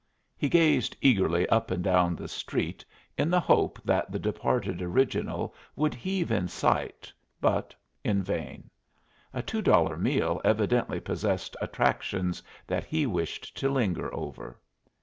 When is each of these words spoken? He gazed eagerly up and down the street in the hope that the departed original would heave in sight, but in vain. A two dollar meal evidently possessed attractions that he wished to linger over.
He 0.35 0.49
gazed 0.49 0.97
eagerly 0.99 1.47
up 1.49 1.69
and 1.69 1.83
down 1.83 2.15
the 2.15 2.27
street 2.27 2.83
in 3.19 3.29
the 3.29 3.39
hope 3.39 3.79
that 3.85 4.11
the 4.11 4.17
departed 4.17 4.81
original 4.81 5.53
would 5.75 5.93
heave 5.93 6.31
in 6.31 6.47
sight, 6.47 7.13
but 7.39 7.75
in 8.03 8.23
vain. 8.23 8.71
A 9.31 9.43
two 9.43 9.61
dollar 9.61 9.97
meal 9.97 10.41
evidently 10.43 10.99
possessed 10.99 11.55
attractions 11.61 12.41
that 12.65 12.83
he 12.85 13.05
wished 13.05 13.55
to 13.57 13.69
linger 13.69 14.11
over. 14.11 14.59